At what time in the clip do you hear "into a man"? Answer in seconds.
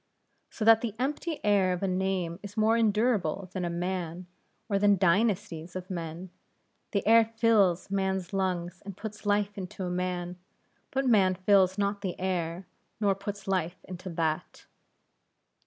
9.59-10.39